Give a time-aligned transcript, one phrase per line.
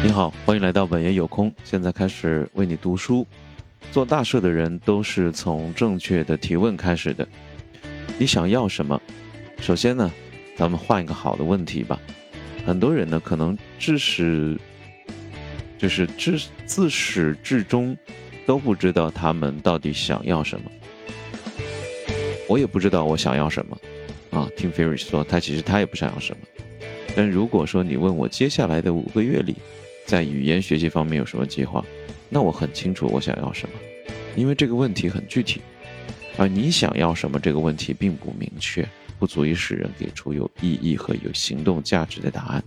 [0.00, 1.52] 你好，欢迎来到本爷有空。
[1.64, 3.26] 现在开始为你读书。
[3.90, 7.26] 做大事的人都是从正确的提问开始的。
[8.16, 9.00] 你想要什么？
[9.60, 10.08] 首先呢，
[10.56, 11.98] 咱们换一个好的问题吧。
[12.64, 14.56] 很多人呢，可能至始
[15.76, 17.96] 就是至自始至终
[18.46, 20.70] 都不知道他们到底想要什么。
[22.48, 23.76] 我也不知道我想要什么
[24.30, 24.48] 啊。
[24.56, 26.46] 听 Ferris 说，他其实他也不想要什么。
[27.16, 29.56] 但如果说你问我接下来的五个月里，
[30.08, 31.84] 在语言学习方面有什么计划？
[32.30, 33.74] 那我很清楚我想要什么，
[34.36, 35.60] 因为这个问题很具体，
[36.38, 42.64] 而你想要什么这个问题并不明确，不足以使人给出有意义和有行动价值的答案。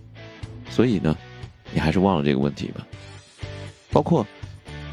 [0.70, 1.18] 所以呢，
[1.74, 2.86] 你还是忘了这个问题吧。
[3.90, 4.24] 包括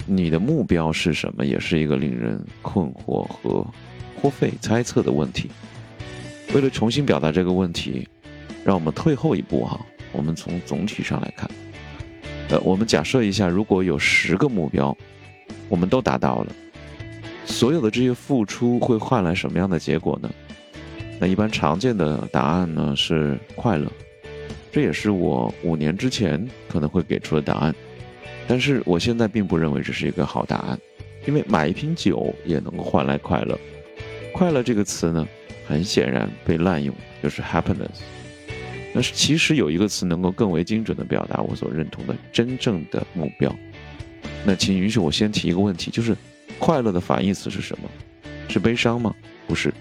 [0.08, 3.64] 你的目标是什么，也是一个令人困惑和
[4.20, 5.52] 颇费猜测的问题。
[6.56, 8.10] 为了重新表达这个问题，
[8.66, 9.80] 让我们退后一步哈，
[10.12, 11.48] 我们从总体上来看。
[12.50, 14.96] 呃，我们假设一下，如果有十个目标，
[15.68, 16.56] 我们都达到了，
[17.46, 20.30] 所有的这些付出会换来什么样的结果呢？
[21.20, 23.92] 那一般常见的答案呢是快乐，
[24.72, 27.76] 这也是我五年之前可能会给出的答案。
[28.48, 30.80] 但是我现在并不认为这是一个好答案，
[31.28, 33.60] 因为买一瓶酒也能够换来快乐。
[34.34, 35.28] 快乐这个词呢，
[35.68, 38.00] 很显然被滥用，就是 happiness。
[39.00, 43.50] 但是其实有一个词能够更为精准的表达我所认同的真正的目标。
[44.46, 46.14] 那请允许我先提一个问题，就是
[46.58, 47.90] 快乐的反义词是什么？
[48.50, 49.16] 是悲伤吗？
[49.48, 49.74] 不是。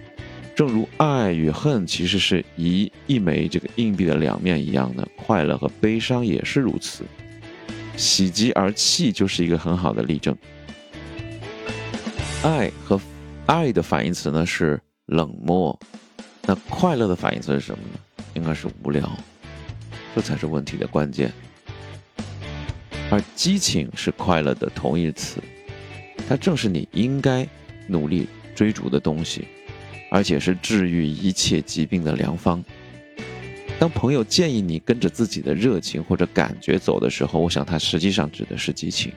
[0.55, 7.03] 正如爱与恨其实是一一枚这个硬币的两面一样的，快乐和悲伤也是如此。
[7.97, 10.33] 喜极而泣就是一个很好的例证。
[12.45, 13.01] 爱和
[13.47, 15.77] 爱的反义词呢是冷漠，
[16.43, 17.99] 那快乐的反义词是什么呢？
[18.49, 19.07] 应该是无聊，
[20.15, 21.31] 这才是问题的关键。
[23.11, 25.39] 而激情是快乐的同义词，
[26.27, 27.47] 它正是你应该
[27.87, 29.47] 努力追逐的东西，
[30.11, 32.65] 而且是治愈一切疾病的良方。
[33.79, 39.13] 当朋友建议你跟着自己的热情或者感觉走的时候，我想他实际上指的是激情。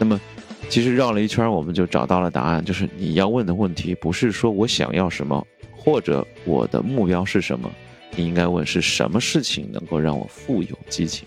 [0.00, 0.20] 那么，
[0.68, 5.46] 其实绕了一圈，我们就找到了答案，就是你要问的问题不是说我想要什么，
[5.76, 7.70] 或者我的目标是什么。
[8.14, 11.26] 你应该问是什么事情能够让我富有激情？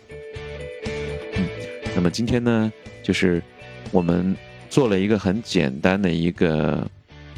[1.35, 1.47] 嗯，
[1.96, 3.41] 那么今天呢，就是
[3.91, 4.35] 我们
[4.69, 6.88] 做了一个很简单的一个，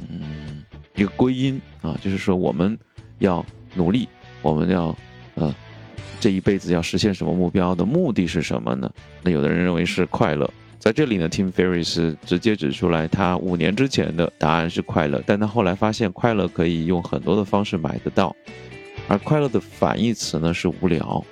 [0.09, 0.63] 嗯，
[0.95, 2.77] 一个归因啊，就是说我们
[3.19, 4.09] 要努力，
[4.41, 4.95] 我们要
[5.35, 5.55] 呃，
[6.19, 8.91] 这一辈子要实现什么目标的目的是什么呢？
[9.21, 18.35] 那有的人认为是快乐，在这里呢，Tim Ferris 直接指出来，他五年之前的答案是快乐，但他后来发现快乐可以用很多的方式买得到。
[19.07, 21.23] 而快乐的反义词呢是无聊，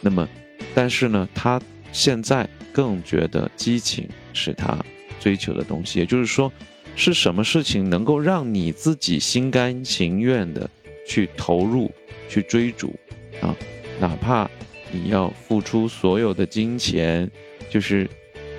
[0.00, 0.26] 那么，
[0.74, 1.60] 但是呢，他
[1.92, 4.78] 现在更觉得激情是他
[5.20, 6.50] 追求的东西，也就是说，
[6.96, 10.68] 是什么事情能够让你自己心甘情愿的
[11.06, 11.92] 去投入、
[12.28, 12.94] 去追逐
[13.42, 13.54] 啊？
[14.00, 14.48] 哪怕
[14.90, 17.30] 你要付出所有的金钱，
[17.68, 18.08] 就是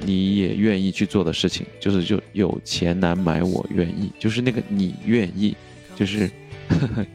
[0.01, 5.55] 你也愿意去做的事情，就是就有钱难买我愿意，就是那个你愿意，
[5.95, 6.29] 就是。
[6.69, 7.05] 呵呵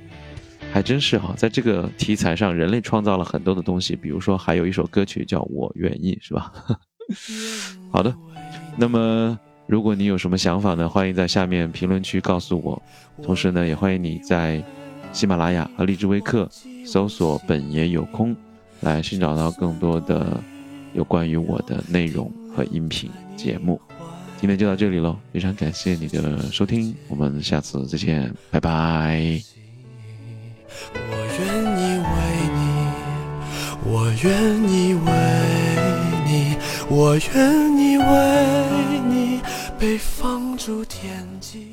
[0.72, 6.52] 还真是哈，在这个题材上，人类创造了很多的东西，比如说还有一首歌曲叫《我愿意》，是吧？
[7.90, 8.14] 好的，
[8.76, 12.82] 那么如果你有什么想法呢，欢迎在下面评论区告诉我。
[13.22, 14.62] 同时呢，也欢迎你在
[15.12, 16.46] 喜马拉雅和荔枝微课
[16.84, 18.36] 搜索“本爷有空”，
[18.82, 20.38] 来寻找到更多的
[20.92, 23.80] 有关于我的内容和音频节目。
[24.38, 29.55] 今天就到这里喽，非常感谢你的收听，我们下次再见，拜拜。
[30.94, 31.44] 我愿
[31.78, 32.14] 意为
[32.54, 32.66] 你，
[33.84, 34.26] 我愿
[34.68, 35.08] 意为
[36.24, 36.56] 你，
[36.88, 37.34] 我愿
[37.76, 38.04] 意为
[39.08, 39.40] 你
[39.78, 41.65] 被放逐天际。